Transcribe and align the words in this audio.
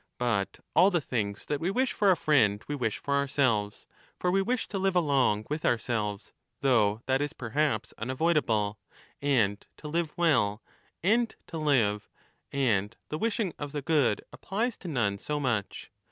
^ 0.01 0.03
But 0.17 0.59
all 0.75 0.89
the 0.89 0.99
things 0.99 1.45
that 1.45 1.59
we 1.61 1.69
wish 1.69 1.91
for 1.93 2.09
a 2.09 2.17
friend 2.17 2.63
we 2.67 2.73
35 2.73 2.81
wish 2.81 2.97
for 2.97 3.13
ourselves. 3.13 3.85
For 4.17 4.31
we 4.31 4.41
wish 4.41 4.67
to 4.69 4.79
live 4.79 4.95
along 4.95 5.45
with 5.47 5.63
our 5.63 5.77
selves 5.77 6.33
(though 6.61 7.03
that 7.05 7.21
is 7.21 7.33
perhaps 7.33 7.93
unavoidable), 7.99 8.79
and 9.21 9.63
to 9.77 9.87
live 9.87 10.17
well, 10.17 10.63
and 11.03 11.35
to 11.45 11.59
live, 11.59 12.09
and 12.51 12.97
the 13.09 13.19
wishing 13.19 13.53
of 13.59 13.73
the 13.73 13.83
good 13.83 14.23
applies 14.33 14.75
to 14.77 14.87
none 14.87 15.19
so 15.19 15.39
much. 15.39 15.91